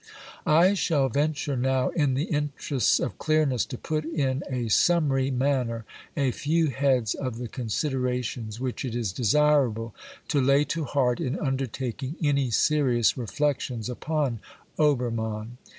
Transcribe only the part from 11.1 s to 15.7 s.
in undertaking any serious reflections upon Obermann.